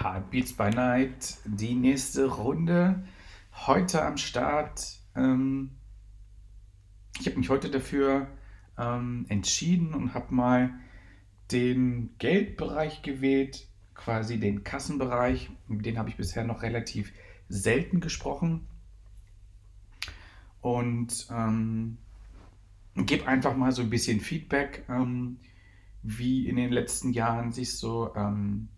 [0.00, 3.04] Heartbeats by Night, die nächste Runde.
[3.52, 4.98] Heute am Start.
[5.14, 5.72] Ähm,
[7.18, 8.26] ich habe mich heute dafür
[8.78, 10.70] ähm, entschieden und habe mal
[11.52, 15.50] den Geldbereich gewählt, quasi den Kassenbereich.
[15.68, 17.12] Mit dem habe ich bisher noch relativ
[17.50, 18.66] selten gesprochen.
[20.62, 21.98] Und ähm,
[22.96, 25.40] gebe einfach mal so ein bisschen Feedback, ähm,
[26.02, 28.68] wie in den letzten Jahren sich so ähm,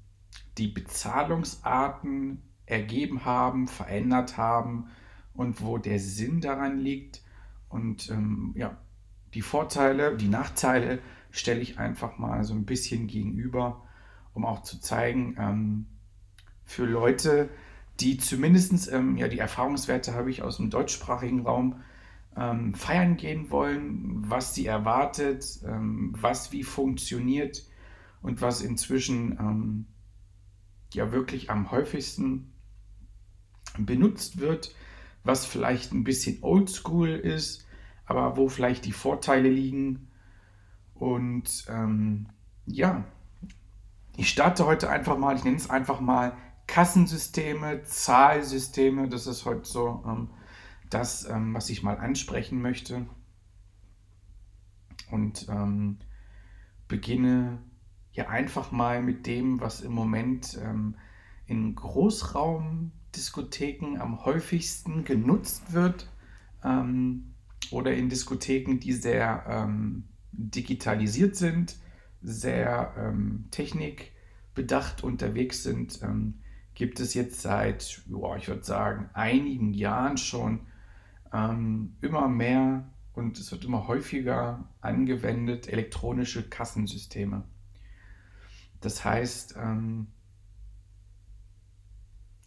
[0.58, 4.88] die Bezahlungsarten ergeben haben, verändert haben
[5.34, 7.22] und wo der Sinn daran liegt.
[7.68, 8.76] Und ähm, ja,
[9.34, 13.82] die Vorteile, die Nachteile stelle ich einfach mal so ein bisschen gegenüber,
[14.34, 15.86] um auch zu zeigen, ähm,
[16.64, 17.48] für Leute,
[18.00, 21.82] die zumindest, ähm, ja, die Erfahrungswerte habe ich aus dem deutschsprachigen Raum,
[22.36, 27.64] ähm, feiern gehen wollen, was sie erwartet, ähm, was wie funktioniert
[28.22, 29.86] und was inzwischen ähm,
[30.94, 32.52] ja wirklich am häufigsten
[33.78, 34.74] benutzt wird,
[35.24, 37.66] was vielleicht ein bisschen oldschool ist,
[38.06, 40.08] aber wo vielleicht die Vorteile liegen.
[40.94, 42.28] Und ähm,
[42.66, 43.04] ja,
[44.16, 46.36] ich starte heute einfach mal, ich nenne es einfach mal
[46.66, 49.08] Kassensysteme, Zahlsysteme.
[49.08, 50.30] Das ist heute so ähm,
[50.90, 53.06] das, ähm, was ich mal ansprechen möchte.
[55.10, 55.98] Und ähm,
[56.88, 57.58] beginne
[58.12, 60.94] ja einfach mal mit dem, was im Moment ähm,
[61.46, 66.08] in Großraumdiskotheken am häufigsten genutzt wird
[66.64, 67.34] ähm,
[67.70, 71.76] oder in Diskotheken, die sehr ähm, digitalisiert sind,
[72.22, 76.34] sehr ähm, technikbedacht unterwegs sind, ähm,
[76.74, 80.60] gibt es jetzt seit, joa, ich würde sagen, einigen Jahren schon
[81.32, 82.84] ähm, immer mehr
[83.14, 87.44] und es wird immer häufiger angewendet, elektronische Kassensysteme.
[88.82, 90.08] Das heißt, ähm,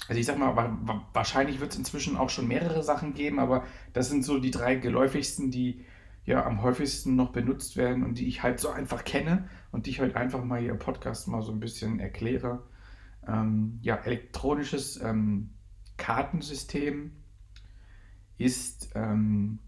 [0.08, 0.56] also ich sag mal,
[1.14, 3.64] wahrscheinlich wird es inzwischen auch schon mehrere Sachen geben, aber
[3.94, 5.84] das sind so die drei geläufigsten, die
[6.26, 9.92] ja am häufigsten noch benutzt werden und die ich halt so einfach kenne und die
[9.92, 12.64] ich halt einfach mal hier im Podcast mal so ein bisschen erkläre.
[13.28, 15.52] Ähm, ja, elektronisches ähm,
[15.98, 17.12] Kartensystem
[18.38, 19.60] ist ähm,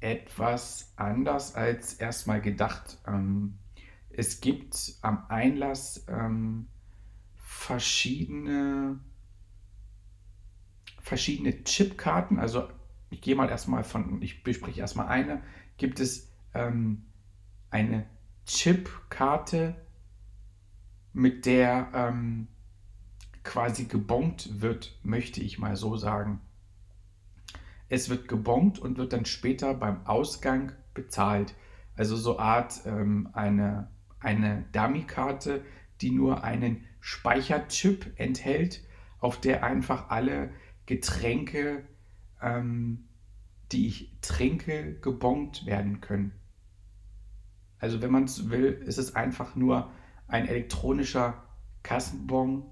[0.00, 2.98] etwas anders als erstmal gedacht.
[3.06, 3.58] Ähm,
[4.16, 6.68] es gibt am Einlass ähm,
[7.36, 8.98] verschiedene,
[11.00, 12.38] verschiedene Chipkarten.
[12.38, 12.68] Also
[13.10, 15.42] ich gehe mal erstmal von, ich bespreche erstmal eine.
[15.76, 17.04] Gibt es ähm,
[17.70, 18.06] eine
[18.46, 19.76] Chipkarte,
[21.12, 22.48] mit der ähm,
[23.42, 26.40] quasi gebongt wird, möchte ich mal so sagen.
[27.88, 31.54] Es wird gebongt und wird dann später beim Ausgang bezahlt.
[31.96, 33.90] Also so Art ähm, eine
[34.26, 35.64] eine Dummy-Karte,
[36.00, 38.82] die nur einen Speicherchip enthält,
[39.20, 40.50] auf der einfach alle
[40.84, 41.84] Getränke,
[42.42, 43.04] ähm,
[43.70, 46.32] die ich trinke, gebongt werden können.
[47.78, 49.90] Also wenn man es will, ist es einfach nur
[50.26, 51.44] ein elektronischer
[51.82, 52.64] Kassenbon,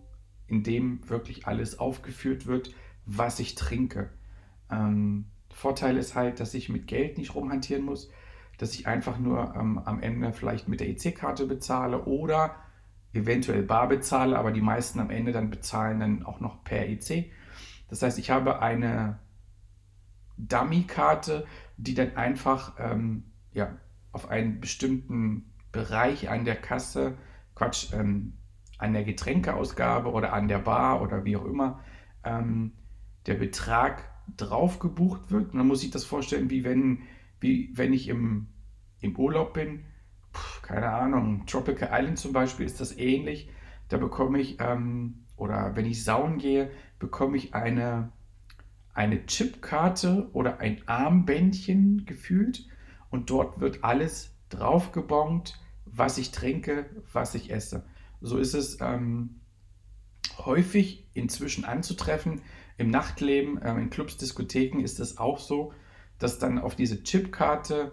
[0.49, 2.75] in dem wirklich alles aufgeführt wird,
[3.07, 4.11] was ich trinke.
[4.71, 8.11] Ähm, Vorteil ist halt, dass ich mit Geld nicht rumhantieren muss,
[8.59, 12.57] dass ich einfach nur ähm, am Ende vielleicht mit der EC-Karte bezahle oder
[13.13, 17.31] eventuell bar bezahle, aber die meisten am Ende dann bezahlen dann auch noch per EC.
[17.89, 19.19] Das heißt, ich habe eine
[20.37, 21.47] Dummy-Karte,
[21.77, 23.77] die dann einfach ähm, ja,
[24.13, 27.17] auf einen bestimmten Bereich an der Kasse,
[27.55, 28.35] Quatsch, ähm,
[28.79, 31.81] an der Getränkeausgabe oder an der Bar oder wie auch immer,
[32.25, 32.73] ähm,
[33.27, 35.53] der Betrag drauf gebucht wird.
[35.53, 37.03] Und dann muss ich das vorstellen, wie wenn
[37.45, 38.49] wie wenn ich im,
[39.01, 39.85] im Urlaub bin,
[40.33, 43.49] Puh, keine Ahnung, Tropical Island zum Beispiel ist das ähnlich.
[43.89, 48.11] Da bekomme ich, ähm, oder wenn ich sauen gehe, bekomme ich eine,
[48.93, 52.67] eine Chipkarte oder ein Armbändchen gefühlt
[53.11, 57.85] und dort wird alles draufgebongt, was ich trinke, was ich esse.
[58.21, 59.41] So ist es ähm,
[60.39, 62.41] häufig inzwischen anzutreffen.
[62.77, 65.73] im Nachtleben, ähm, in Clubs, Diskotheken ist es auch so,
[66.19, 67.93] dass dann auf diese Chipkarte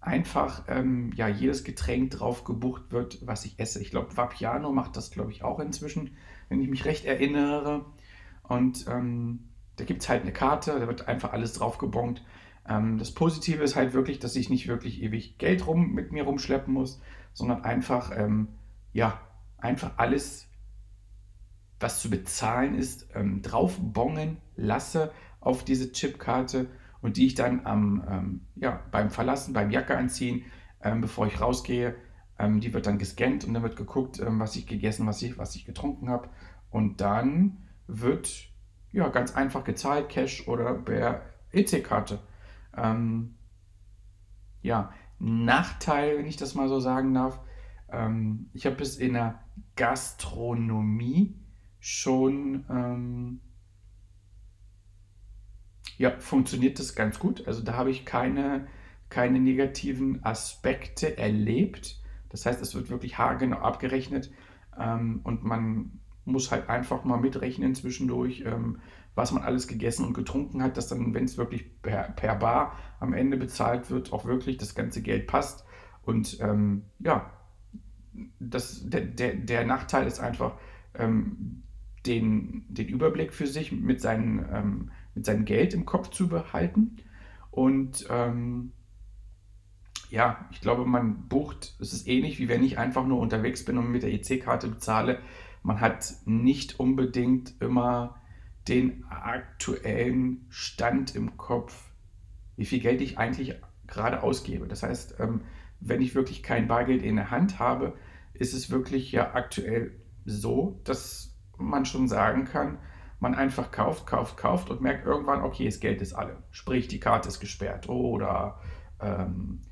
[0.00, 3.80] einfach ähm, ja, jedes Getränk drauf gebucht wird, was ich esse.
[3.80, 6.16] Ich glaube, Vapiano macht das, glaube ich, auch inzwischen,
[6.48, 7.84] wenn ich mich recht erinnere.
[8.44, 12.24] Und ähm, da gibt es halt eine Karte, da wird einfach alles drauf gebongt.
[12.68, 16.24] Ähm, das Positive ist halt wirklich, dass ich nicht wirklich ewig Geld rum mit mir
[16.24, 17.00] rumschleppen muss,
[17.32, 18.48] sondern einfach, ähm,
[18.92, 19.20] ja,
[19.58, 20.48] einfach alles,
[21.80, 26.68] was zu bezahlen ist, ähm, draufbongen lasse auf diese Chipkarte
[27.00, 30.44] und die ich dann am, ähm, ja, beim Verlassen, beim Jacke anziehen,
[30.82, 31.94] ähm, bevor ich rausgehe,
[32.38, 35.38] ähm, die wird dann gescannt und dann wird geguckt, ähm, was ich gegessen, was ich,
[35.38, 36.28] was ich getrunken habe.
[36.70, 38.48] Und dann wird
[38.92, 41.22] ja ganz einfach gezahlt, Cash oder per
[41.52, 42.20] EC-Karte.
[42.76, 43.34] Ähm,
[44.62, 47.40] ja, Nachteil, wenn ich das mal so sagen darf,
[47.90, 49.40] ähm, ich habe es in der
[49.76, 51.34] Gastronomie
[51.80, 52.64] schon
[55.98, 57.46] ja, funktioniert das ganz gut.
[57.46, 58.66] Also da habe ich keine,
[59.10, 62.00] keine negativen Aspekte erlebt.
[62.30, 64.30] Das heißt, es wird wirklich haargenau abgerechnet
[64.78, 68.78] ähm, und man muss halt einfach mal mitrechnen zwischendurch, ähm,
[69.14, 72.76] was man alles gegessen und getrunken hat, dass dann, wenn es wirklich per, per, Bar
[73.00, 75.64] am Ende bezahlt wird, auch wirklich das ganze Geld passt.
[76.02, 77.32] Und ähm, ja,
[78.38, 80.58] das, der, der, der, Nachteil ist einfach,
[80.94, 81.62] ähm,
[82.06, 86.96] den, den Überblick für sich mit seinen ähm, mit seinem Geld im Kopf zu behalten.
[87.50, 88.70] Und ähm,
[90.10, 93.78] ja, ich glaube, man bucht, es ist ähnlich wie wenn ich einfach nur unterwegs bin
[93.78, 95.18] und mit der EC-Karte bezahle.
[95.64, 98.20] Man hat nicht unbedingt immer
[98.68, 101.90] den aktuellen Stand im Kopf,
[102.56, 103.56] wie viel Geld ich eigentlich
[103.88, 104.68] gerade ausgebe.
[104.68, 105.40] Das heißt, ähm,
[105.80, 107.94] wenn ich wirklich kein Bargeld in der Hand habe,
[108.34, 109.90] ist es wirklich ja aktuell
[110.24, 112.78] so, dass man schon sagen kann,
[113.20, 116.36] man einfach kauft, kauft, kauft und merkt irgendwann, okay, das Geld ist alle.
[116.50, 118.60] Sprich, die Karte ist gesperrt oder
[119.00, 119.62] ähm,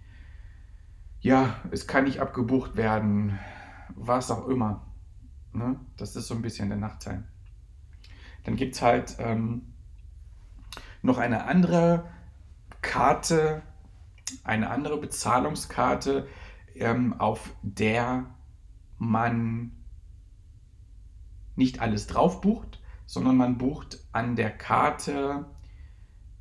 [1.21, 3.39] ja, es kann nicht abgebucht werden,
[3.95, 4.87] was auch immer.
[5.53, 5.79] Ne?
[5.97, 7.25] Das ist so ein bisschen der Nachteil.
[8.45, 9.75] Dann gibt es halt ähm,
[11.03, 12.09] noch eine andere
[12.83, 13.63] Karte,
[14.45, 16.29] eine andere Bezahlungskarte,
[16.75, 18.27] ähm, auf der
[18.99, 19.73] man
[21.55, 25.47] nicht alles drauf bucht, sondern man bucht an der Karte,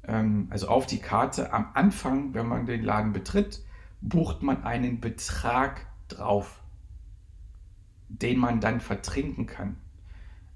[0.04, 3.64] ähm, also auf die Karte am Anfang, wenn man den Laden betritt,
[4.02, 6.62] bucht man einen Betrag drauf,
[8.10, 9.78] den man dann vertrinken kann.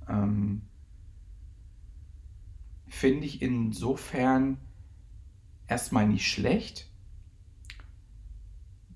[0.08, 0.64] Ähm,
[2.88, 4.58] Finde ich insofern
[5.68, 6.90] erstmal nicht schlecht,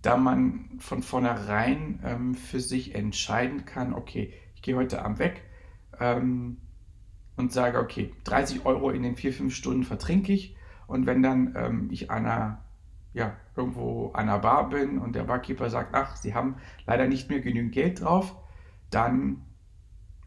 [0.02, 5.44] da man von vornherein ähm, für sich entscheiden kann, okay, ich gehe heute Abend weg,
[6.00, 6.58] ähm,
[7.36, 10.56] und sage, okay, 30 Euro in den 4, 5 Stunden vertrinke ich.
[10.88, 12.64] Und wenn dann ähm, ich einer,
[13.14, 17.30] ja, irgendwo an einer Bar bin und der Barkeeper sagt, ach, Sie haben leider nicht
[17.30, 18.36] mehr genügend Geld drauf,
[18.90, 19.42] dann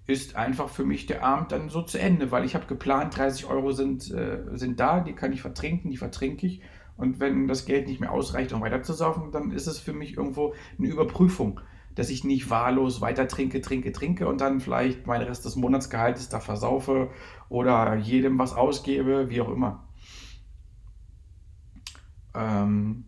[0.06, 3.46] ist einfach für mich der Abend dann so zu Ende, weil ich habe geplant, 30
[3.46, 6.62] Euro sind, äh, sind da, die kann ich vertrinken, die vertrinke ich.
[6.96, 9.92] Und wenn das Geld nicht mehr ausreicht, um weiter zu saufen, dann ist es für
[9.92, 11.60] mich irgendwo eine Überprüfung
[11.96, 16.28] dass ich nicht wahllos weiter trinke, trinke, trinke und dann vielleicht meinen Rest des Monatsgehaltes
[16.28, 17.10] da versaufe
[17.48, 19.88] oder jedem was ausgebe, wie auch immer.
[22.34, 23.06] Ähm,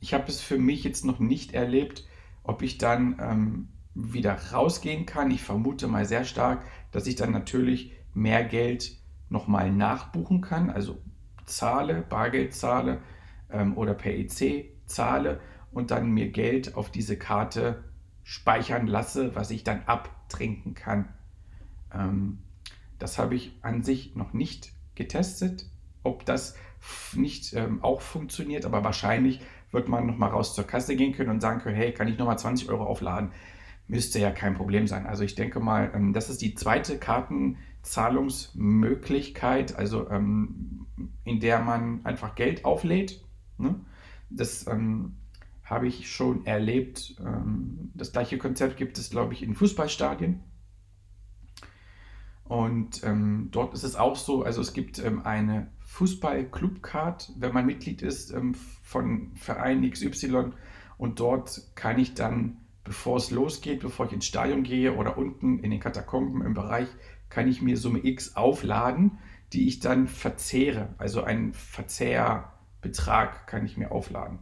[0.00, 2.04] ich habe es für mich jetzt noch nicht erlebt,
[2.42, 5.30] ob ich dann ähm, wieder rausgehen kann.
[5.30, 10.98] Ich vermute mal sehr stark, dass ich dann natürlich mehr Geld nochmal nachbuchen kann, also
[11.46, 13.00] zahle, Bargeld zahle
[13.48, 15.40] ähm, oder per EC zahle
[15.70, 17.84] und dann mir Geld auf diese Karte
[18.22, 21.08] speichern lasse, was ich dann abtrinken kann.
[21.92, 22.38] Ähm,
[22.98, 25.66] das habe ich an sich noch nicht getestet,
[26.02, 26.56] ob das
[27.14, 29.40] nicht ähm, auch funktioniert, aber wahrscheinlich
[29.72, 32.18] wird man noch mal raus zur Kasse gehen können und sagen können, hey, kann ich
[32.18, 33.30] noch mal 20 Euro aufladen?
[33.88, 35.06] Müsste ja kein Problem sein.
[35.06, 40.86] Also ich denke mal, ähm, das ist die zweite Kartenzahlungsmöglichkeit, also ähm,
[41.24, 43.24] in der man einfach Geld auflädt.
[43.58, 43.80] Ne?
[44.30, 45.16] Das ähm,
[45.72, 47.16] habe ich schon erlebt.
[47.18, 50.40] Ähm, das gleiche Konzept gibt es, glaube ich, in Fußballstadien.
[52.44, 57.66] Und ähm, dort ist es auch so, also es gibt ähm, eine Fußball-Club-Card, wenn man
[57.66, 58.34] Mitglied ist
[58.82, 60.52] von Verein XY.
[60.98, 65.58] Und dort kann ich dann, bevor es losgeht, bevor ich ins Stadion gehe oder unten
[65.60, 66.88] in den Katakomben im Bereich,
[67.28, 69.18] kann ich mir Summe X aufladen,
[69.52, 70.94] die ich dann verzehre.
[70.98, 74.40] Also einen Verzehrbetrag kann ich mir aufladen.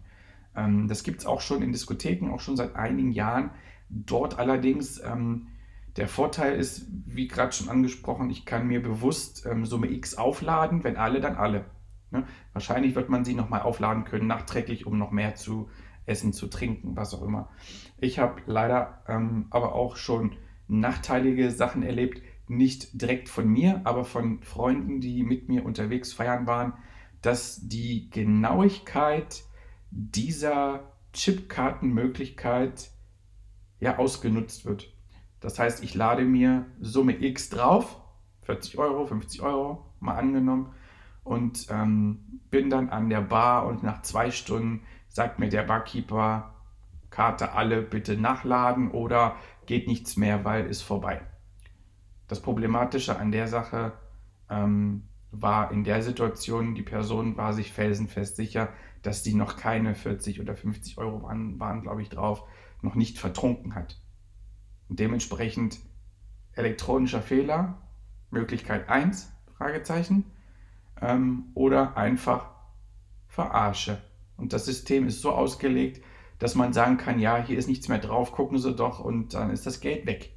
[0.57, 3.51] Ähm, das gibt es auch schon in Diskotheken, auch schon seit einigen Jahren.
[3.89, 5.49] Dort allerdings ähm,
[5.97, 10.85] Der Vorteil ist, wie gerade schon angesprochen, ich kann mir bewusst ähm, Summe X aufladen,
[10.85, 11.65] wenn alle, dann alle.
[12.11, 12.25] Ne?
[12.53, 15.69] Wahrscheinlich wird man sie nochmal aufladen können, nachträglich, um noch mehr zu
[16.07, 17.51] essen, zu trinken, was auch immer.
[17.99, 20.37] Ich habe leider ähm, aber auch schon
[20.69, 26.47] nachteilige Sachen erlebt, nicht direkt von mir, aber von Freunden, die mit mir unterwegs feiern
[26.47, 26.73] waren,
[27.23, 29.45] dass die Genauigkeit
[29.91, 32.91] dieser Chipkartenmöglichkeit
[33.81, 34.93] ja ausgenutzt wird.
[35.41, 38.01] Das heißt, ich lade mir Summe X drauf,
[38.43, 40.73] 40 Euro, 50 Euro, mal angenommen,
[41.25, 46.55] und ähm, bin dann an der Bar und nach zwei Stunden sagt mir der Barkeeper,
[47.11, 51.21] Karte alle bitte nachladen oder geht nichts mehr, weil ist vorbei.
[52.29, 53.93] Das Problematische an der Sache
[54.49, 58.69] ähm, war in der Situation, die Person war sich felsenfest sicher,
[59.03, 62.45] dass die noch keine 40 oder 50 Euro waren, waren glaube ich, drauf,
[62.83, 64.01] noch nicht vertrunken hat.
[64.89, 65.79] Und dementsprechend
[66.53, 67.79] elektronischer Fehler,
[68.31, 70.25] Möglichkeit 1, Fragezeichen,
[71.01, 72.51] ähm, oder einfach
[73.29, 74.03] verarsche.
[74.37, 76.05] Und das System ist so ausgelegt,
[76.39, 79.51] dass man sagen kann, ja, hier ist nichts mehr drauf, gucken Sie doch und dann
[79.51, 80.35] ist das Geld weg.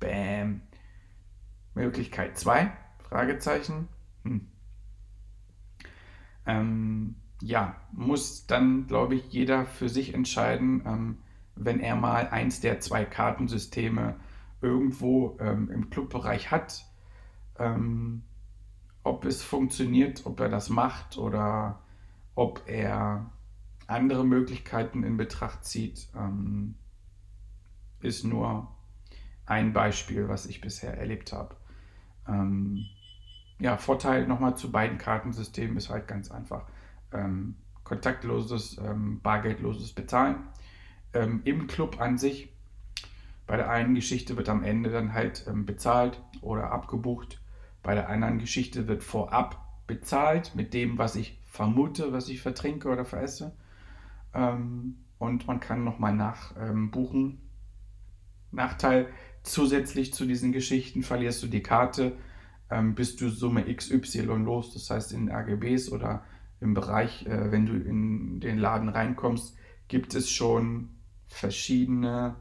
[0.00, 0.62] Bäm.
[1.74, 2.72] Möglichkeit 2,
[3.08, 3.88] Fragezeichen.
[4.24, 4.48] Hm.
[6.46, 11.18] Ähm, ja, muss dann, glaube ich, jeder für sich entscheiden, ähm,
[11.56, 14.16] wenn er mal eins der zwei Kartensysteme
[14.60, 16.84] irgendwo ähm, im Clubbereich hat,
[17.58, 18.22] ähm,
[19.02, 21.80] ob es funktioniert, ob er das macht oder
[22.34, 23.30] ob er
[23.86, 26.74] andere Möglichkeiten in Betracht zieht, ähm,
[28.00, 28.68] ist nur
[29.46, 31.54] ein Beispiel, was ich bisher erlebt habe.
[32.26, 32.86] Ähm,
[33.58, 36.66] ja, Vorteil nochmal zu beiden Kartensystemen ist halt ganz einfach.
[37.14, 37.54] Ähm,
[37.84, 40.36] kontaktloses, ähm, bargeldloses Bezahlen.
[41.12, 42.52] Ähm, Im Club an sich,
[43.46, 47.40] bei der einen Geschichte wird am Ende dann halt ähm, bezahlt oder abgebucht.
[47.82, 52.88] Bei der anderen Geschichte wird vorab bezahlt mit dem, was ich vermute, was ich vertrinke
[52.88, 53.54] oder veresse.
[54.32, 57.40] Ähm, und man kann nochmal nachbuchen.
[58.50, 59.08] Nachteil,
[59.42, 62.16] zusätzlich zu diesen Geschichten verlierst du die Karte,
[62.94, 64.74] bist du Summe XY los.
[64.74, 66.24] Das heißt, in RGBs oder
[66.60, 69.56] im Bereich, äh, wenn du in den Laden reinkommst,
[69.88, 70.90] gibt es schon
[71.26, 72.36] verschiedene,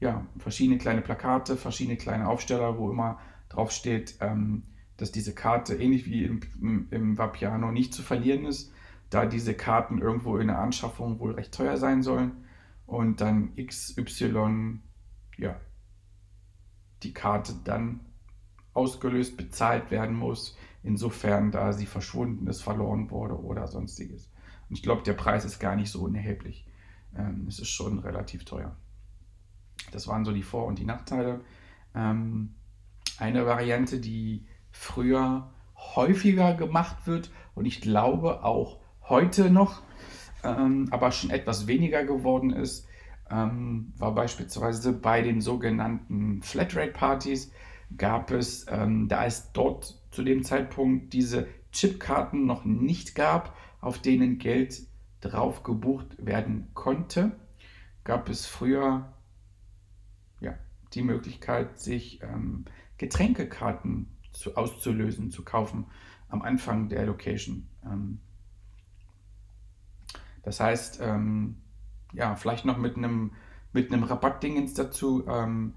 [0.00, 4.64] ja, verschiedene kleine Plakate, verschiedene kleine Aufsteller, wo immer drauf steht, ähm,
[4.96, 8.72] dass diese Karte ähnlich wie im, im, Vapiano nicht zu verlieren ist,
[9.10, 12.44] da diese Karten irgendwo in der Anschaffung wohl recht teuer sein sollen.
[12.84, 14.80] Und dann XY,
[15.36, 15.60] ja,
[17.02, 18.00] die Karte dann
[18.72, 24.30] ausgelöst, bezahlt werden muss, insofern da sie verschwunden ist, verloren wurde oder sonstiges.
[24.68, 26.66] Und ich glaube, der Preis ist gar nicht so unerheblich.
[27.16, 28.76] Ähm, es ist schon relativ teuer.
[29.92, 31.40] Das waren so die Vor- und die Nachteile.
[31.94, 32.54] Ähm,
[33.18, 39.82] eine Variante, die früher häufiger gemacht wird und ich glaube auch heute noch,
[40.44, 42.86] ähm, aber schon etwas weniger geworden ist,
[43.30, 47.52] ähm, war beispielsweise bei den sogenannten Flatrate-Partys
[47.96, 54.00] gab es, ähm, da es dort zu dem Zeitpunkt diese Chipkarten noch nicht gab, auf
[54.00, 54.82] denen Geld
[55.20, 57.32] drauf gebucht werden konnte,
[58.04, 59.12] gab es früher
[60.40, 60.54] ja,
[60.94, 62.64] die Möglichkeit, sich ähm,
[62.96, 65.86] Getränkekarten zu, auszulösen, zu kaufen
[66.28, 67.68] am Anfang der Location.
[67.84, 68.20] Ähm,
[70.42, 71.56] das heißt, ähm,
[72.12, 73.32] ja, vielleicht noch mit einem
[73.72, 75.26] mit Rabattdingens dazu.
[75.28, 75.74] Ähm,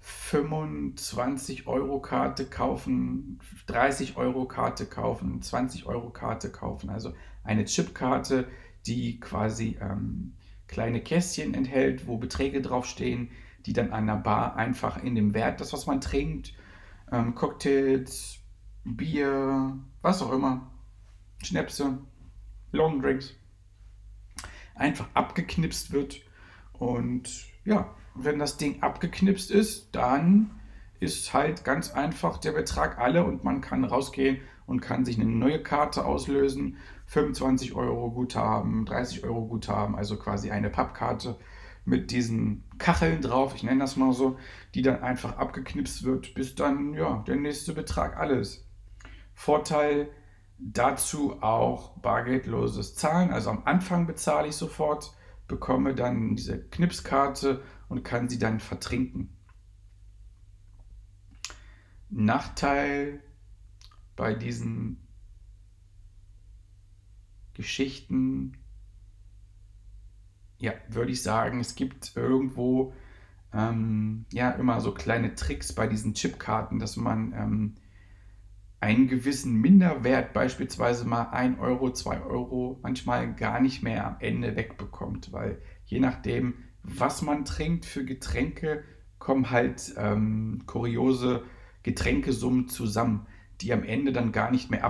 [0.00, 6.88] 25 Euro Karte kaufen, 30 Euro Karte kaufen, 20 Euro Karte kaufen.
[6.90, 7.12] Also
[7.44, 8.48] eine Chipkarte,
[8.86, 10.34] die quasi ähm,
[10.68, 13.30] kleine Kästchen enthält, wo Beträge draufstehen,
[13.66, 16.54] die dann an der Bar einfach in dem Wert, das was man trinkt,
[17.12, 18.38] ähm, Cocktails,
[18.84, 20.70] Bier, was auch immer,
[21.42, 21.98] Schnäpse,
[22.72, 23.34] Longdrinks,
[24.74, 26.22] einfach abgeknipst wird.
[26.72, 30.50] Und ja, wenn das Ding abgeknipst ist, dann
[31.00, 35.28] ist halt ganz einfach der Betrag alle und man kann rausgehen und kann sich eine
[35.28, 36.76] neue Karte auslösen.
[37.06, 41.36] 25 Euro Guthaben, 30 Euro Guthaben, also quasi eine Pappkarte
[41.84, 44.38] mit diesen Kacheln drauf, ich nenne das mal so,
[44.74, 48.68] die dann einfach abgeknipst wird, bis dann ja der nächste Betrag alles.
[49.34, 50.08] Vorteil
[50.58, 55.14] dazu auch bargeldloses Zahlen, also am Anfang bezahle ich sofort,
[55.48, 59.36] bekomme dann diese Knipskarte und kann sie dann vertrinken.
[62.08, 63.22] Nachteil
[64.16, 65.06] bei diesen
[67.52, 68.56] Geschichten
[70.60, 72.92] ja, würde ich sagen, es gibt irgendwo
[73.52, 77.74] ähm, ja immer so kleine Tricks bei diesen Chipkarten, dass man ähm,
[78.78, 84.54] einen gewissen Minderwert, beispielsweise mal 1 Euro, 2 Euro, manchmal gar nicht mehr am Ende
[84.54, 88.84] wegbekommt, weil je nachdem, was man trinkt für Getränke,
[89.18, 91.44] kommen halt ähm, kuriose
[91.82, 93.26] Getränkesummen zusammen,
[93.60, 94.80] die am Ende dann gar nicht mehr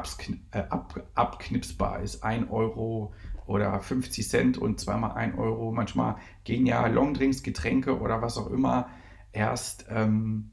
[0.53, 2.23] äh, ab, abknipsbar ist.
[2.23, 3.13] 1 Euro
[3.47, 5.73] oder 50 Cent und zweimal 1 Euro.
[5.73, 8.89] Manchmal gehen ja Longdrinks, Getränke oder was auch immer
[9.33, 10.51] erst ähm,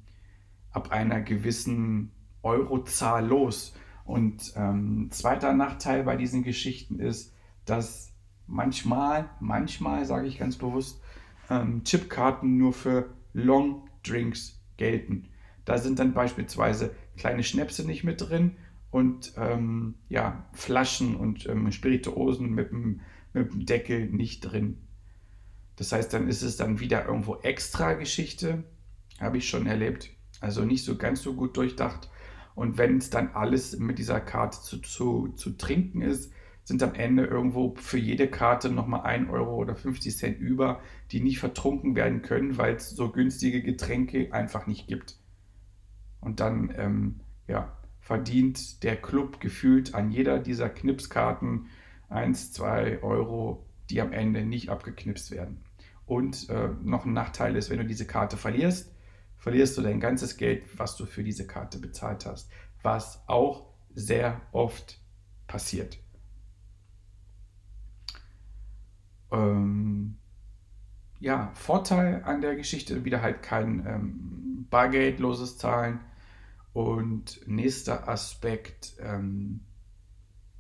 [0.72, 3.75] ab einer gewissen Eurozahl los.
[4.06, 8.13] Und ähm, zweiter Nachteil bei diesen Geschichten ist, dass
[8.48, 11.01] manchmal, manchmal sage ich ganz bewusst,
[11.50, 15.30] ähm, Chipkarten nur für Long Drinks gelten.
[15.66, 18.56] Da sind dann beispielsweise kleine Schnäpse nicht mit drin
[18.92, 23.01] und ähm, ja, Flaschen und ähm, Spirituosen mit dem,
[23.34, 24.77] mit dem Deckel nicht drin.
[25.75, 28.63] Das heißt, dann ist es dann wieder irgendwo extra Geschichte,
[29.20, 30.10] habe ich schon erlebt.
[30.39, 32.10] Also nicht so ganz so gut durchdacht.
[32.56, 36.32] Und wenn es dann alles mit dieser Karte zu, zu, zu trinken ist,
[36.67, 40.81] sind am Ende irgendwo für jede Karte nochmal 1 Euro oder 50 Cent über,
[41.12, 45.17] die nicht vertrunken werden können, weil es so günstige Getränke einfach nicht gibt.
[46.19, 51.67] Und dann ähm, ja, verdient der Club gefühlt an jeder dieser Knipskarten
[52.09, 55.63] 1, 2 Euro, die am Ende nicht abgeknipst werden.
[56.05, 58.93] Und äh, noch ein Nachteil ist, wenn du diese Karte verlierst,
[59.38, 62.51] verlierst du dein ganzes Geld, was du für diese Karte bezahlt hast,
[62.83, 65.00] was auch sehr oft
[65.47, 65.97] passiert.
[69.31, 70.17] Ähm,
[71.19, 76.00] ja, Vorteil an der Geschichte wieder halt kein ähm, bargeldloses Zahlen.
[76.74, 79.62] Und nächster Aspekt, ähm,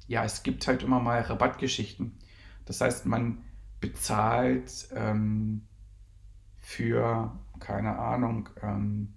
[0.07, 2.17] ja, es gibt halt immer mal Rabattgeschichten.
[2.65, 3.43] Das heißt, man
[3.79, 5.67] bezahlt ähm,
[6.57, 9.13] für, keine Ahnung, ähm,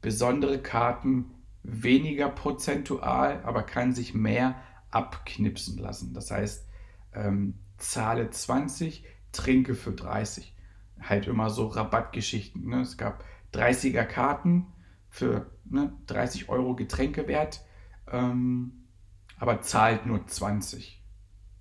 [0.00, 1.26] besondere Karten
[1.62, 4.56] weniger prozentual, aber kann sich mehr
[4.90, 6.14] abknipsen lassen.
[6.14, 6.66] Das heißt,
[7.12, 10.54] ähm, zahle 20, trinke für 30.
[11.00, 12.68] Halt immer so Rabattgeschichten.
[12.68, 12.80] Ne?
[12.80, 14.66] Es gab 30er Karten
[15.08, 17.64] für ne, 30 Euro Getränkewert,
[18.10, 18.84] ähm,
[19.38, 21.02] aber zahlt nur 20.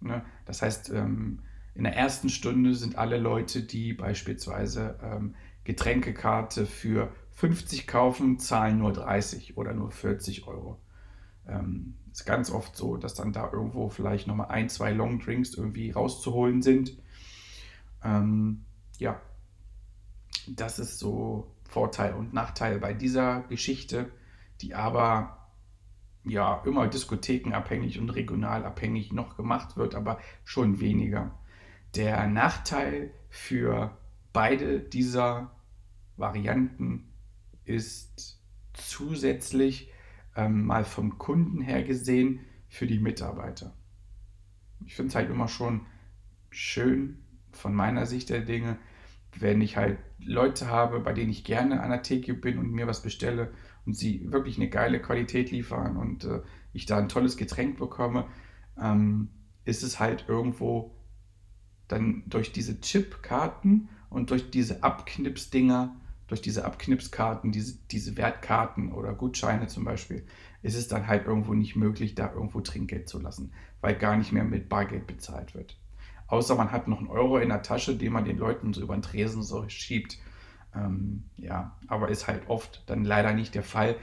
[0.01, 0.25] Ne?
[0.45, 1.43] Das heißt, ähm,
[1.75, 8.79] in der ersten Stunde sind alle Leute, die beispielsweise ähm, Getränkekarte für 50 kaufen, zahlen
[8.79, 10.79] nur 30 oder nur 40 Euro.
[11.47, 15.91] Ähm, ist ganz oft so, dass dann da irgendwo vielleicht nochmal ein, zwei Longdrinks irgendwie
[15.91, 16.97] rauszuholen sind.
[18.03, 18.65] Ähm,
[18.97, 19.21] ja,
[20.47, 24.11] das ist so Vorteil und Nachteil bei dieser Geschichte,
[24.61, 25.49] die aber
[26.23, 31.37] ja immer diskothekenabhängig und regionalabhängig noch gemacht wird, aber schon weniger.
[31.95, 33.97] Der Nachteil für
[34.33, 35.51] beide dieser
[36.15, 37.13] Varianten
[37.65, 38.41] ist
[38.73, 39.91] zusätzlich
[40.37, 43.73] ähm, mal vom Kunden her gesehen für die Mitarbeiter.
[44.85, 45.81] Ich finde es halt immer schon
[46.49, 47.17] schön
[47.51, 48.77] von meiner Sicht der Dinge,
[49.37, 52.87] wenn ich halt Leute habe, bei denen ich gerne an der Theke bin und mir
[52.87, 53.51] was bestelle
[53.85, 58.25] und sie wirklich eine geile Qualität liefern und äh, ich da ein tolles Getränk bekomme,
[58.79, 59.29] ähm,
[59.65, 60.95] ist es halt irgendwo
[61.87, 65.95] dann durch diese Chipkarten und durch diese Abknipsdinger,
[66.27, 70.25] durch diese Abknipskarten, diese, diese Wertkarten oder Gutscheine zum Beispiel,
[70.61, 74.31] ist es dann halt irgendwo nicht möglich, da irgendwo Trinkgeld zu lassen, weil gar nicht
[74.31, 75.79] mehr mit Bargeld bezahlt wird.
[76.27, 78.95] Außer man hat noch einen Euro in der Tasche, den man den Leuten so über
[78.95, 80.17] den Tresen so schiebt.
[80.75, 83.95] Ähm, ja, aber ist halt oft dann leider nicht der Fall.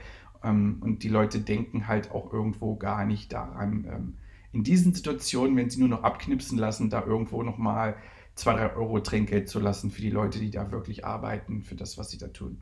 [0.43, 4.17] Ähm, und die Leute denken halt auch irgendwo gar nicht daran, ähm,
[4.51, 7.97] in diesen Situationen, wenn sie nur noch abknipsen lassen, da irgendwo nochmal
[8.35, 11.97] 2, 3 Euro Trinkgeld zu lassen für die Leute, die da wirklich arbeiten, für das,
[11.97, 12.61] was sie da tun.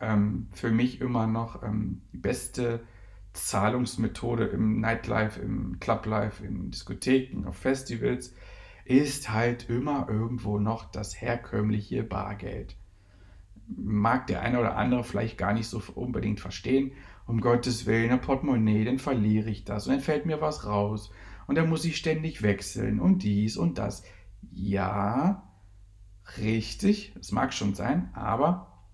[0.00, 2.80] Ähm, für mich immer noch ähm, die beste
[3.32, 8.34] Zahlungsmethode im Nightlife, im Clublife, in Diskotheken, auf Festivals,
[8.84, 12.76] ist halt immer irgendwo noch das herkömmliche Bargeld.
[13.68, 16.92] Mag der eine oder andere vielleicht gar nicht so unbedingt verstehen,
[17.26, 21.12] um Gottes Willen, ein Portemonnaie, dann verliere ich das und dann fällt mir was raus
[21.46, 24.02] und dann muss ich ständig wechseln und dies und das.
[24.50, 25.48] Ja,
[26.38, 28.84] richtig, es mag schon sein, aber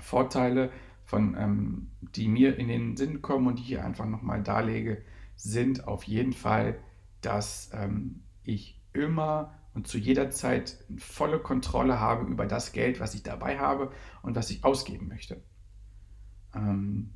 [0.00, 0.70] Vorteile,
[1.04, 5.02] von, ähm, die mir in den Sinn kommen und die ich hier einfach nochmal darlege,
[5.34, 6.78] sind auf jeden Fall,
[7.20, 13.14] dass ähm, ich immer und zu jeder Zeit volle Kontrolle habe über das Geld, was
[13.14, 13.92] ich dabei habe
[14.22, 15.42] und was ich ausgeben möchte.
[16.54, 17.12] Ähm,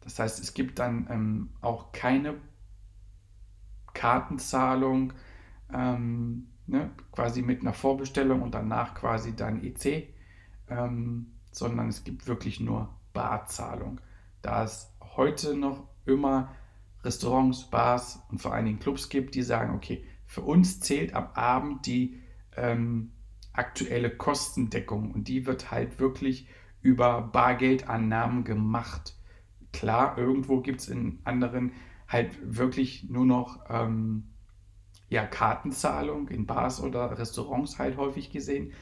[0.00, 2.34] das heißt, es gibt dann ähm, auch keine
[3.92, 5.12] Kartenzahlung,
[5.72, 10.08] ähm, ne, quasi mit einer Vorbestellung und danach quasi dann EC,
[10.68, 14.00] ähm, sondern es gibt wirklich nur Barzahlung.
[14.40, 16.54] Da es heute noch immer
[17.04, 21.28] Restaurants, Bars und vor allen Dingen Clubs gibt, die sagen, okay, für uns zählt am
[21.34, 22.20] Abend die
[22.56, 23.12] ähm,
[23.52, 26.48] aktuelle Kostendeckung und die wird halt wirklich
[26.80, 29.16] über Bargeldannahmen gemacht.
[29.72, 31.72] Klar, irgendwo gibt es in anderen
[32.08, 34.31] halt wirklich nur noch ähm,
[35.12, 38.72] ja, Kartenzahlung in Bars oder Restaurants halt häufig gesehen.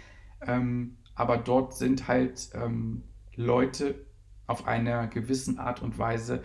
[0.46, 3.02] Ähm, aber dort sind halt ähm,
[3.34, 4.06] Leute
[4.46, 6.44] auf einer gewissen Art und Weise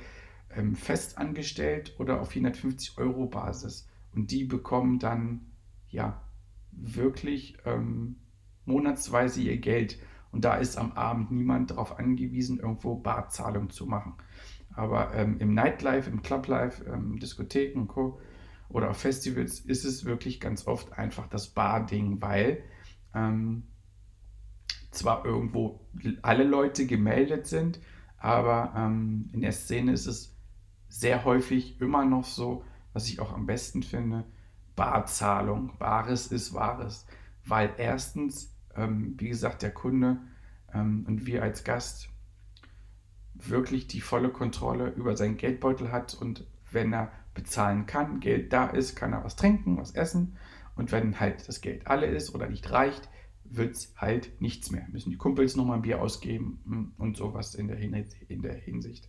[0.50, 3.88] ähm, fest angestellt oder auf 450 Euro Basis.
[4.12, 5.52] Und die bekommen dann
[5.88, 6.20] ja
[6.72, 8.16] wirklich ähm,
[8.66, 10.00] monatsweise ihr Geld.
[10.32, 14.14] Und da ist am Abend niemand darauf angewiesen, irgendwo Barzahlung zu machen.
[14.74, 18.20] Aber ähm, im Nightlife, im Clublife, ähm, Diskotheken und Co.
[18.70, 22.64] oder auf Festivals ist es wirklich ganz oft einfach das Bar-Ding, weil
[23.14, 23.64] ähm,
[24.92, 25.82] zwar irgendwo
[26.22, 27.80] alle Leute gemeldet sind,
[28.18, 30.36] aber ähm, in der Szene ist es
[30.88, 34.26] sehr häufig immer noch so, was ich auch am besten finde,
[34.76, 35.78] Barzahlung.
[35.78, 37.06] Bares ist Wahres.
[37.46, 40.18] Weil erstens, ähm, wie gesagt, der Kunde
[40.74, 42.10] ähm, und wir als Gast
[43.34, 48.68] wirklich die volle Kontrolle über seinen Geldbeutel hat und wenn er bezahlen kann, Geld da
[48.68, 50.38] ist, kann er was trinken, was essen
[50.76, 53.10] und wenn halt das Geld alle ist oder nicht reicht,
[53.44, 54.86] wird es halt nichts mehr.
[54.92, 59.08] Müssen die Kumpels nochmal ein Bier ausgeben hm, und sowas in der, in der Hinsicht.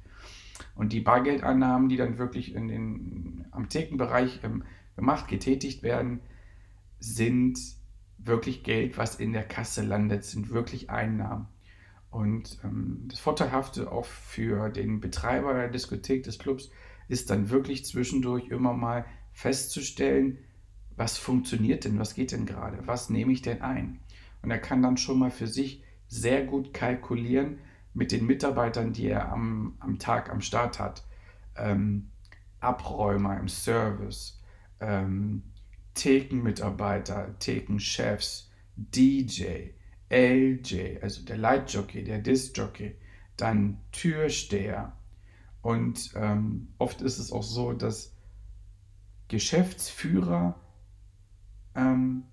[0.74, 6.20] Und die Bargeldannahmen, die dann wirklich in den, am Thekenbereich ähm, gemacht, getätigt werden,
[6.98, 7.58] sind
[8.18, 11.48] wirklich Geld, was in der Kasse landet, sind wirklich Einnahmen.
[12.10, 16.70] Und ähm, das Vorteilhafte auch für den Betreiber der Diskothek, des Clubs,
[17.08, 20.38] ist dann wirklich zwischendurch immer mal festzustellen,
[20.96, 24.00] was funktioniert denn, was geht denn gerade, was nehme ich denn ein.
[24.42, 27.58] Und er kann dann schon mal für sich sehr gut kalkulieren
[27.94, 31.04] mit den Mitarbeitern, die er am, am Tag am Start hat.
[31.56, 32.10] Ähm,
[32.60, 34.40] Abräumer im Service,
[34.80, 35.42] ähm,
[35.94, 39.70] Thekenmitarbeiter, Thekenchefs, DJ,
[40.10, 42.96] LJ, also der Lightjockey, der Discjockey,
[43.36, 44.92] dann Türsteher.
[45.66, 48.14] Und ähm, oft ist es auch so, dass
[49.28, 50.54] Geschäftsführer
[51.74, 52.24] ähm,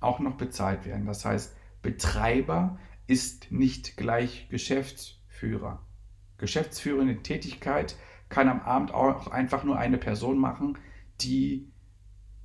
[0.00, 1.06] auch noch bezahlt werden.
[1.06, 5.84] Das heißt, Betreiber ist nicht gleich Geschäftsführer.
[6.38, 7.96] Geschäftsführende Tätigkeit
[8.28, 10.78] kann am Abend auch einfach nur eine Person machen,
[11.20, 11.70] die,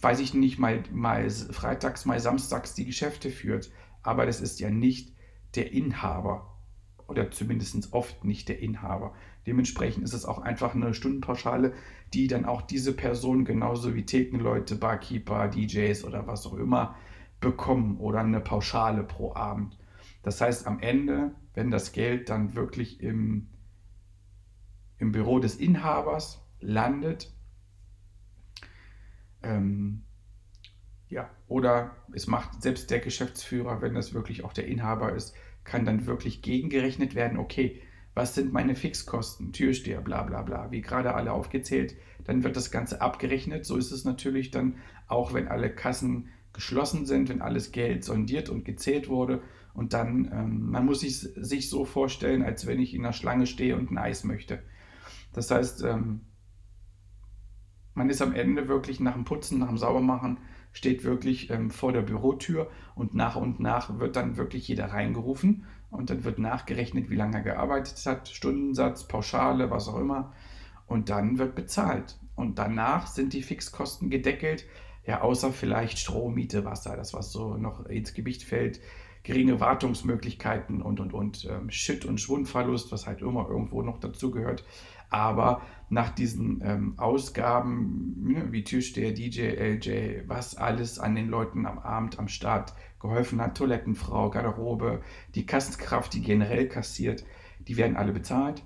[0.02, 3.72] weiß ich nicht, mal, mal freitags, mal samstags die Geschäfte führt
[4.06, 5.14] aber das ist ja nicht
[5.56, 6.60] der Inhaber
[7.08, 9.16] oder zumindest oft nicht der Inhaber.
[9.46, 11.74] Dementsprechend ist es auch einfach eine Stundenpauschale,
[12.14, 16.96] die dann auch diese Person genauso wie Thekenleute, Barkeeper, DJs oder was auch immer
[17.40, 19.78] bekommen oder eine Pauschale pro Abend.
[20.24, 23.50] Das heißt, am Ende, wenn das Geld dann wirklich im,
[24.98, 27.32] im Büro des Inhabers landet,
[29.44, 30.04] ähm,
[31.08, 35.86] ja, oder es macht selbst der Geschäftsführer, wenn das wirklich auch der Inhaber ist, kann
[35.86, 37.82] dann wirklich gegengerechnet werden, okay,
[38.16, 42.72] was sind meine Fixkosten, Türsteher, bla bla bla, wie gerade alle aufgezählt, dann wird das
[42.72, 43.66] Ganze abgerechnet.
[43.66, 48.50] So ist es natürlich dann auch, wenn alle Kassen geschlossen sind, wenn alles Geld sondiert
[48.50, 49.42] und gezählt wurde.
[49.74, 53.46] Und dann, ähm, man muss sich, sich so vorstellen, als wenn ich in der Schlange
[53.46, 54.64] stehe und ein Eis möchte.
[55.34, 56.22] Das heißt, ähm,
[57.94, 60.38] man ist am Ende wirklich nach dem Putzen, nach dem Saubermachen
[60.72, 65.66] steht wirklich ähm, vor der Bürotür und nach und nach wird dann wirklich jeder reingerufen
[65.96, 70.34] und dann wird nachgerechnet, wie lange er gearbeitet hat, Stundensatz, Pauschale, was auch immer
[70.88, 72.18] und dann wird bezahlt.
[72.36, 74.66] Und danach sind die Fixkosten gedeckelt,
[75.06, 78.80] ja, außer vielleicht Strom, Miete, Wasser, das was so noch ins Gewicht fällt,
[79.24, 84.32] geringe Wartungsmöglichkeiten und und und ähm, Shit- und Schwundverlust, was halt immer irgendwo noch dazu
[84.32, 84.64] gehört.
[85.10, 91.66] Aber nach diesen ähm, Ausgaben, ne, wie Türsteher, DJ, LJ, was alles an den Leuten
[91.66, 92.74] am Abend am Start
[93.08, 95.02] geholfen hat, Toilettenfrau, Garderobe,
[95.34, 97.26] die Kassenkraft, die generell kassiert,
[97.68, 98.64] die werden alle bezahlt.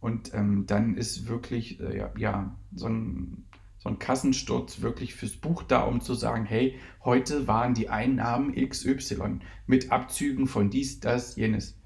[0.00, 3.44] Und ähm, dann ist wirklich äh, ja, ja, so, ein,
[3.78, 8.54] so ein Kassensturz wirklich fürs Buch da, um zu sagen, hey, heute waren die Einnahmen
[8.54, 11.78] XY mit Abzügen von dies, das, jenes.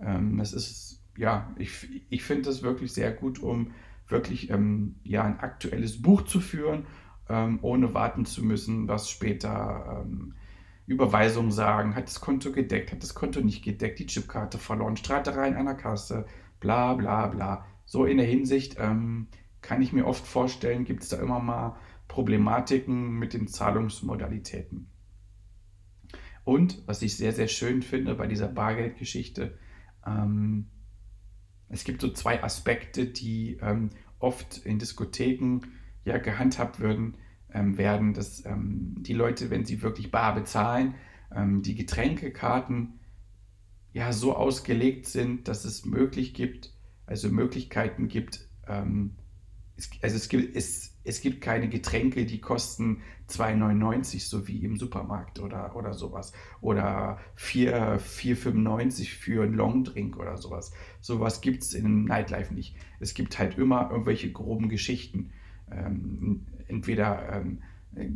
[0.00, 3.72] Ähm, das ist ja, ich, ich finde das wirklich sehr gut, um
[4.06, 6.86] wirklich ähm, ja, ein aktuelles Buch zu führen,
[7.28, 10.06] ähm, ohne warten zu müssen, was später
[10.88, 15.54] Überweisungen sagen, hat das Konto gedeckt, hat das Konto nicht gedeckt, die Chipkarte verloren, Streitereien
[15.54, 16.26] an der Kasse,
[16.60, 17.66] bla bla bla.
[17.84, 19.28] So in der Hinsicht ähm,
[19.60, 21.76] kann ich mir oft vorstellen, gibt es da immer mal
[22.08, 24.90] Problematiken mit den Zahlungsmodalitäten.
[26.44, 29.58] Und was ich sehr, sehr schön finde bei dieser Bargeldgeschichte,
[30.06, 30.70] ähm,
[31.68, 35.60] es gibt so zwei Aspekte, die ähm, oft in Diskotheken
[36.06, 37.18] ja gehandhabt würden,
[37.52, 40.94] ähm, werden, dass ähm, die Leute, wenn sie wirklich bar bezahlen,
[41.34, 43.00] ähm, die Getränkekarten
[43.92, 46.74] ja so ausgelegt sind, dass es möglich gibt,
[47.06, 49.16] also Möglichkeiten gibt, ähm,
[49.78, 54.76] es, also es gibt, es, es gibt keine Getränke, die kosten 2,99, so wie im
[54.76, 56.32] Supermarkt oder, oder sowas.
[56.60, 60.72] Oder 4,95 für einen Longdrink oder sowas.
[61.00, 62.76] Sowas gibt es im Nightlife nicht.
[62.98, 65.30] Es gibt halt immer irgendwelche groben Geschichten.
[65.72, 67.62] Ähm, entweder ähm,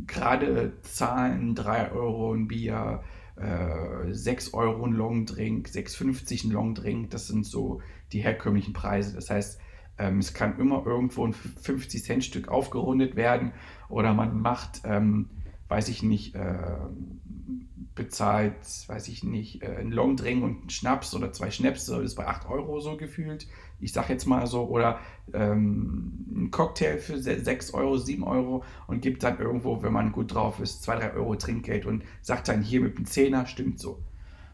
[0.07, 3.03] gerade Zahlen, 3 Euro ein Bier,
[3.35, 9.15] äh, 6 Euro ein Longdrink, 6,50 ein Longdrink, das sind so die herkömmlichen Preise.
[9.15, 9.59] Das heißt,
[9.97, 13.51] ähm, es kann immer irgendwo ein 50-Cent-Stück aufgerundet werden
[13.89, 15.29] oder man macht, ähm,
[15.67, 16.77] weiß ich nicht, äh,
[17.95, 18.55] bezahlt,
[18.87, 22.27] weiß ich nicht, äh, einen Longdrink und einen Schnaps oder zwei Schnäpse, das ist bei
[22.27, 23.47] 8 Euro so gefühlt.
[23.79, 24.99] Ich sag jetzt mal so, oder
[25.33, 30.33] ähm, ein Cocktail für 6 Euro, 7 Euro und gibt dann irgendwo, wenn man gut
[30.33, 34.01] drauf ist, 2, 3 Euro Trinkgeld und sagt dann hier mit dem Zehner, stimmt so.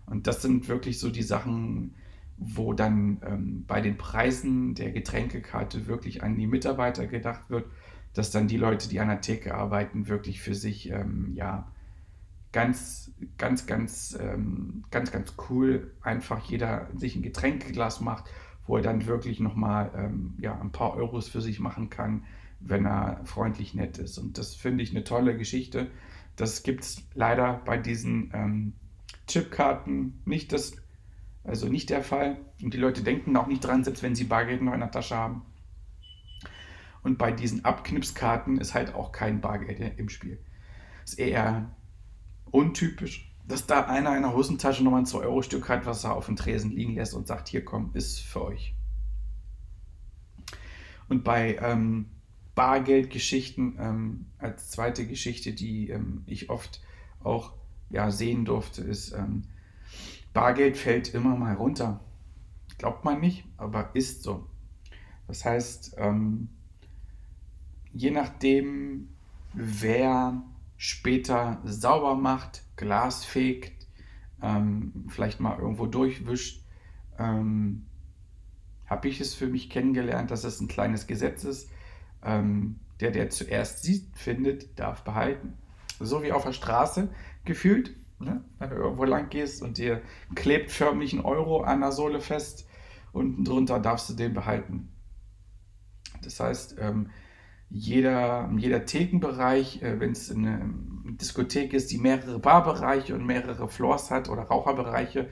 [0.05, 1.93] Und das sind wirklich so die Sachen,
[2.37, 7.65] wo dann ähm, bei den Preisen der Getränkekarte wirklich an die Mitarbeiter gedacht wird,
[8.13, 11.71] dass dann die Leute, die an der Theke arbeiten, wirklich für sich ähm, ja
[12.51, 18.25] ganz, ganz, ganz, ähm, ganz, ganz cool einfach jeder sich ein Getränkeglas macht,
[18.65, 22.23] wo er dann wirklich nochmal ähm, ja, ein paar Euros für sich machen kann,
[22.59, 24.17] wenn er freundlich nett ist.
[24.17, 25.91] Und das finde ich eine tolle Geschichte.
[26.35, 28.73] Das gibt es leider bei diesen ähm,
[29.27, 30.51] Chipkarten nicht.
[30.51, 30.73] Das
[31.43, 32.37] also nicht der Fall.
[32.61, 35.15] Und die Leute denken auch nicht dran, selbst wenn sie Bargeld noch in der Tasche
[35.15, 35.41] haben.
[37.01, 40.39] Und bei diesen Abknipskarten ist halt auch kein Bargeld im Spiel.
[41.05, 41.71] Ist eher
[42.51, 46.35] untypisch, dass da einer in der Hosentasche nochmal ein 2-Euro-Stück hat, was er auf dem
[46.35, 48.75] Tresen liegen lässt und sagt, hier komm, ist für euch.
[51.07, 52.05] Und bei ähm,
[52.55, 56.81] Bargeldgeschichten ähm, als zweite Geschichte, die ähm, ich oft
[57.23, 57.53] auch
[57.89, 59.43] ja, sehen durfte, ist, ähm,
[60.33, 61.99] Bargeld fällt immer mal runter.
[62.77, 64.47] Glaubt man nicht, aber ist so.
[65.27, 66.49] Das heißt, ähm,
[67.93, 69.09] je nachdem,
[69.53, 70.41] wer
[70.79, 73.85] später sauber macht, Glas fegt,
[74.41, 76.63] ähm, vielleicht mal irgendwo durchwischt,
[77.19, 77.85] ähm,
[78.85, 81.69] habe ich es für mich kennengelernt, dass es ein kleines Gesetz ist.
[82.23, 85.57] Ähm, der, der zuerst sieht, findet, darf behalten.
[85.99, 87.09] So wie auf der Straße
[87.43, 87.93] gefühlt.
[88.19, 88.41] Ne?
[88.57, 90.01] Wenn du irgendwo lang gehst und dir
[90.33, 92.69] klebt förmlich ein Euro an der Sohle fest,
[93.11, 94.89] unten drunter darfst du den behalten.
[96.23, 97.09] Das heißt, ähm,
[97.69, 100.73] jeder, jeder Thekenbereich, äh, wenn es eine
[101.05, 105.29] Diskothek ist, die mehrere Barbereiche und mehrere Floors hat oder Raucherbereiche,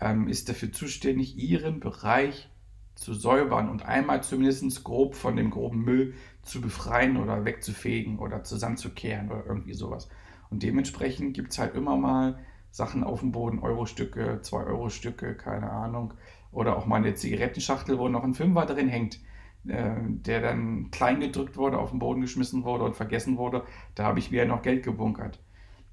[0.00, 2.48] ähm, ist dafür zuständig, ihren Bereich
[2.94, 8.44] zu säubern und einmal zumindest grob von dem groben Müll zu befreien oder wegzufegen oder
[8.44, 10.08] zusammenzukehren oder irgendwie sowas.
[10.50, 12.38] Und dementsprechend gibt es halt immer mal
[12.70, 16.14] Sachen auf dem Boden, Euro-Stücke, 2-Euro-Stücke, keine Ahnung.
[16.50, 19.18] Oder auch mal eine Zigarettenschachtel, wo noch ein Fünfer drin hängt,
[19.66, 23.64] äh, der dann klein gedrückt wurde, auf den Boden geschmissen wurde und vergessen wurde.
[23.94, 25.40] Da habe ich wieder noch Geld gebunkert.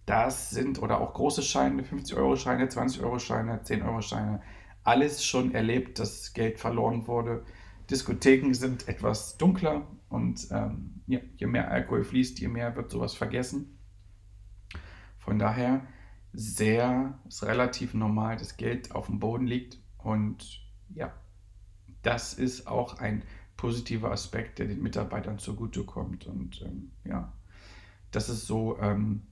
[0.05, 4.41] Das sind, oder auch große Scheine, 50-Euro-Scheine, 20-Euro-Scheine, 10-Euro-Scheine.
[4.83, 7.43] Alles schon erlebt, dass Geld verloren wurde.
[7.91, 13.13] Diskotheken sind etwas dunkler und ähm, ja, je mehr Alkohol fließt, je mehr wird sowas
[13.13, 13.77] vergessen.
[15.19, 15.81] Von daher
[16.33, 21.13] sehr, ist relativ normal, dass Geld auf dem Boden liegt und ja,
[22.01, 23.23] das ist auch ein
[23.59, 27.33] positiver Aspekt, der den Mitarbeitern zugutekommt und ähm, ja,
[28.09, 29.23] das ist so ähm,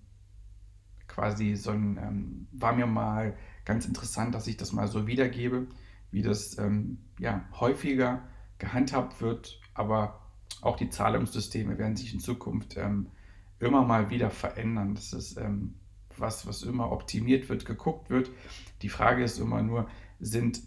[1.08, 5.68] quasi so ein, ähm, war mir mal ganz interessant, dass ich das mal so wiedergebe,
[6.12, 8.22] wie das ähm, ja, häufiger
[8.58, 10.20] gehandhabt wird, aber
[10.62, 13.08] auch die Zahlungssysteme werden sich in Zukunft ähm,
[13.60, 14.94] immer mal wieder verändern.
[14.94, 15.76] Das ist ähm,
[16.18, 18.30] was, was immer optimiert wird, geguckt wird.
[18.82, 19.88] Die Frage ist immer nur,
[20.20, 20.60] sind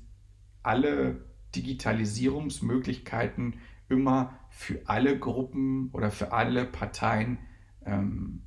[0.63, 7.39] alle Digitalisierungsmöglichkeiten immer für alle Gruppen oder für alle Parteien
[7.85, 8.43] ähm,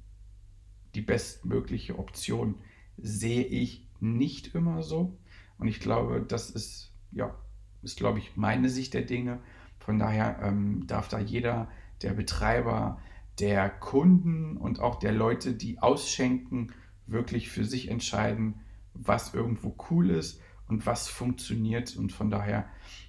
[0.95, 2.55] die bestmögliche Option?
[2.97, 5.17] Sehe ich nicht immer so.
[5.57, 7.35] Und ich glaube, das ist, ja,
[7.81, 9.39] ist, glaube ich, meine Sicht der Dinge.
[9.79, 11.69] Von daher ähm, darf da jeder,
[12.01, 12.99] der Betreiber,
[13.39, 16.71] der Kunden und auch der Leute, die ausschenken,
[17.07, 18.61] wirklich für sich entscheiden,
[18.93, 21.95] was irgendwo cool ist und was funktioniert.
[21.95, 22.65] Und von daher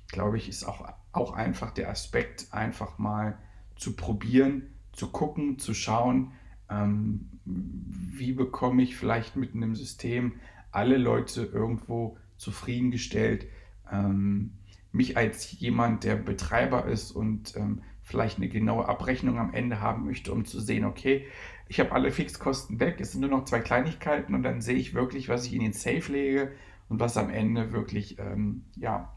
[0.08, 3.38] glaube ich, ist auch, auch einfach der Aspekt, einfach mal
[3.76, 6.32] zu probieren, zu gucken, zu schauen,
[6.70, 10.40] Ähm, wie bekomme ich vielleicht mit einem System
[10.72, 13.46] alle Leute irgendwo zufriedengestellt?
[13.92, 14.52] Ähm,
[14.92, 20.06] mich als jemand, der Betreiber ist und ähm, vielleicht eine genaue Abrechnung am Ende haben
[20.06, 21.26] möchte, um zu sehen, okay,
[21.68, 24.94] ich habe alle Fixkosten weg, es sind nur noch zwei Kleinigkeiten und dann sehe ich
[24.94, 26.52] wirklich, was ich in den Safe lege
[26.88, 29.12] und was am Ende wirklich ähm, ja,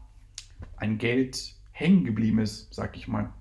[0.76, 3.32] ein Geld hängen geblieben ist, sag ich mal.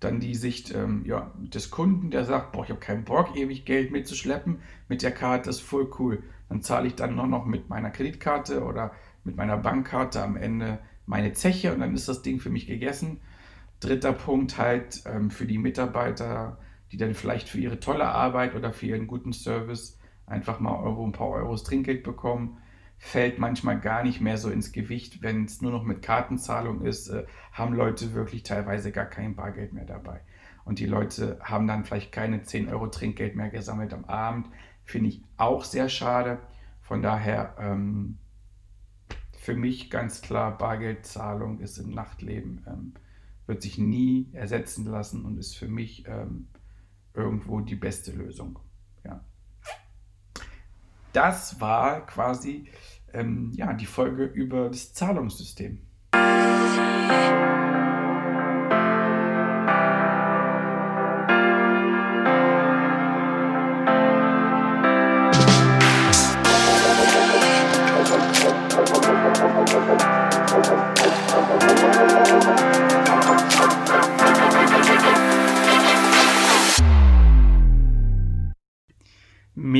[0.00, 3.64] Dann die Sicht ähm, ja, des Kunden, der sagt, boah, ich habe keinen Bock, ewig
[3.64, 6.22] Geld mitzuschleppen mit der Karte, ist voll cool.
[6.48, 8.92] Dann zahle ich dann nur noch mit meiner Kreditkarte oder
[9.24, 13.20] mit meiner Bankkarte am Ende meine Zeche und dann ist das Ding für mich gegessen.
[13.80, 16.58] Dritter Punkt halt ähm, für die Mitarbeiter,
[16.90, 21.04] die dann vielleicht für ihre tolle Arbeit oder für ihren guten Service einfach mal Euro,
[21.04, 22.58] ein paar Euros Trinkgeld bekommen,
[23.04, 27.08] fällt manchmal gar nicht mehr so ins Gewicht, wenn es nur noch mit Kartenzahlung ist,
[27.08, 30.20] äh, haben Leute wirklich teilweise gar kein Bargeld mehr dabei.
[30.64, 34.46] Und die Leute haben dann vielleicht keine 10 Euro Trinkgeld mehr gesammelt am Abend.
[34.84, 36.38] Finde ich auch sehr schade.
[36.80, 38.18] Von daher ähm,
[39.32, 42.94] für mich ganz klar, Bargeldzahlung ist im Nachtleben, ähm,
[43.48, 46.46] wird sich nie ersetzen lassen und ist für mich ähm,
[47.14, 48.60] irgendwo die beste Lösung.
[49.04, 49.24] Ja.
[51.12, 52.68] Das war quasi
[53.12, 55.78] ähm, ja, die Folge über das Zahlungssystem.